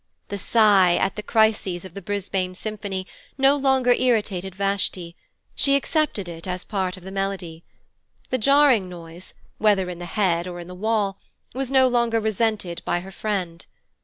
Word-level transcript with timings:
The 0.29 0.39
sigh 0.39 0.95
at 0.95 1.15
the 1.15 1.21
crises 1.21 1.85
of 1.85 1.93
the 1.93 2.01
Brisbane 2.01 2.55
symphony 2.55 3.05
no 3.37 3.55
longer 3.55 3.91
irritated 3.93 4.55
Vashti; 4.55 5.15
she 5.53 5.75
accepted 5.75 6.27
it 6.27 6.47
as 6.47 6.63
part 6.63 6.97
of 6.97 7.03
the 7.03 7.11
melody. 7.11 7.63
The 8.31 8.39
jarring 8.39 8.89
noise, 8.89 9.35
whether 9.59 9.91
in 9.91 9.99
the 9.99 10.05
head 10.07 10.47
or 10.47 10.59
in 10.59 10.65
the 10.67 10.73
wall, 10.73 11.19
was 11.53 11.69
no 11.69 11.87
longer 11.87 12.19
resented 12.19 12.81
by 12.83 13.01
her 13.01 13.11
friend. 13.11 13.63